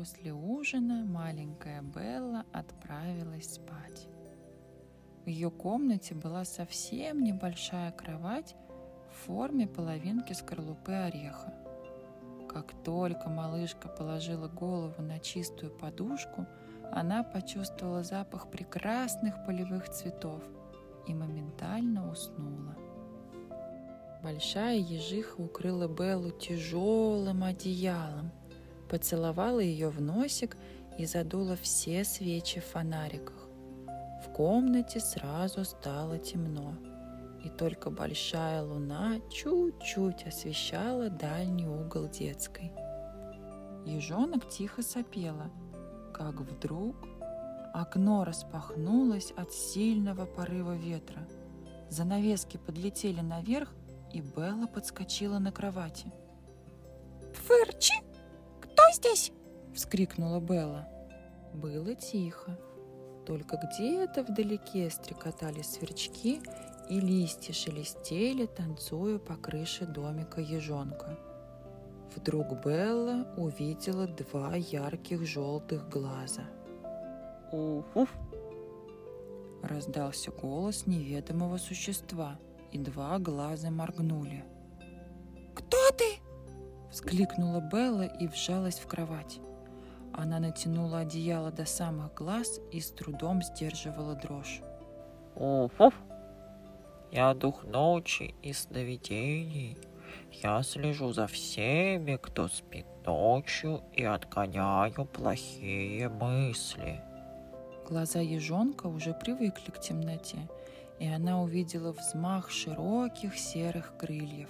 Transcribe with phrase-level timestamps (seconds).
[0.00, 4.08] После ужина маленькая Белла отправилась спать.
[5.26, 8.56] В ее комнате была совсем небольшая кровать
[9.10, 11.52] в форме половинки скорлупы ореха.
[12.48, 16.46] Как только малышка положила голову на чистую подушку,
[16.90, 20.42] она почувствовала запах прекрасных полевых цветов
[21.08, 22.74] и моментально уснула.
[24.22, 28.30] Большая ежиха укрыла Беллу тяжелым одеялом,
[28.90, 30.56] поцеловала ее в носик
[30.98, 33.48] и задула все свечи в фонариках.
[34.26, 36.74] В комнате сразу стало темно–
[37.44, 42.72] и только большая луна чуть-чуть освещала дальний угол детской.
[43.86, 45.50] Ежонок тихо сопела,
[46.12, 46.96] как вдруг
[47.72, 51.26] окно распахнулось от сильного порыва ветра.
[51.88, 53.72] Занавески подлетели наверх,
[54.12, 56.12] и Белла подскочила на кровати.
[57.32, 57.94] «Фырчи!
[58.92, 59.32] Здесь?»—
[59.74, 60.88] вскрикнула Белла.
[61.54, 62.58] Было тихо.
[63.26, 66.40] Только где-то вдалеке стрекотали сверчки
[66.88, 71.18] и листья шелестели, танцуя по крыше домика ежонка.
[72.16, 76.42] Вдруг Белла увидела два ярких желтых глаза.
[77.52, 78.08] «Уф!»
[79.62, 82.38] Раздался голос неведомого существа,
[82.72, 84.44] и два глаза моргнули.
[86.90, 89.38] Вскликнула Белла и вжалась в кровать.
[90.12, 94.60] Она натянула одеяло до самых глаз и с трудом сдерживала дрожь.
[95.36, 95.94] «Уф-уф!»
[97.12, 99.76] Я дух ночи и сновидений.
[100.42, 107.00] Я слежу за всеми, кто спит ночью, и отгоняю плохие мысли.
[107.88, 110.38] Глаза ежонка уже привыкли к темноте,
[111.00, 114.48] и она увидела взмах широких серых крыльев.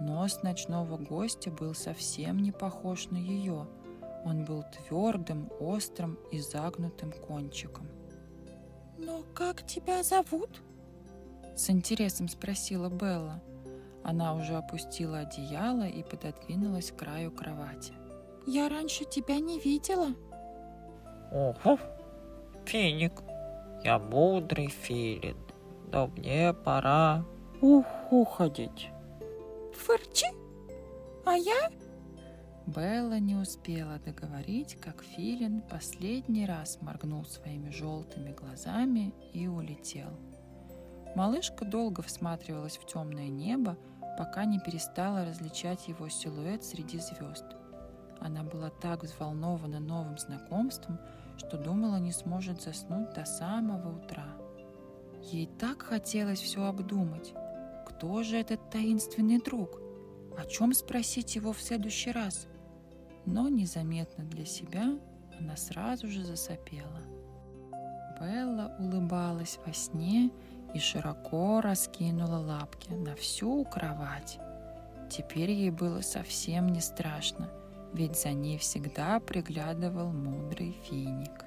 [0.00, 3.66] Нос ночного гостя был совсем не похож на ее.
[4.24, 7.86] Он был твердым, острым и загнутым кончиком.
[8.98, 10.62] «Но как тебя зовут?»
[11.56, 13.40] С интересом спросила Белла.
[14.02, 17.92] Она уже опустила одеяло и пододвинулась к краю кровати.
[18.46, 20.08] «Я раньше тебя не видела».
[21.32, 21.78] «Ого,
[22.64, 23.22] финик,
[23.84, 25.36] я мудрый филин,
[25.92, 27.24] но мне пора
[27.60, 28.90] ух уходить».
[29.74, 30.26] «Фырчи,
[31.24, 31.70] а я?»
[32.66, 40.08] Белла не успела договорить, как Филин последний раз моргнул своими желтыми глазами и улетел.
[41.14, 43.76] Малышка долго всматривалась в темное небо,
[44.16, 47.44] пока не перестала различать его силуэт среди звезд.
[48.20, 50.98] Она была так взволнована новым знакомством,
[51.36, 54.26] что думала, не сможет заснуть до самого утра.
[55.22, 57.34] Ей так хотелось все обдумать.
[57.86, 59.80] Кто же этот таинственный друг?
[60.36, 62.46] О чем спросить его в следующий раз?
[63.26, 64.98] Но незаметно для себя
[65.38, 67.02] она сразу же засопела.
[68.20, 70.30] Белла улыбалась во сне
[70.74, 74.38] и широко раскинула лапки на всю кровать.
[75.10, 77.50] Теперь ей было совсем не страшно,
[77.92, 81.44] ведь за ней всегда приглядывал мудрый финик.